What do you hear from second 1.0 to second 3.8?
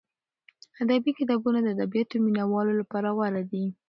کتابونه د ادبیاتو مینه والو لپاره غوره دي.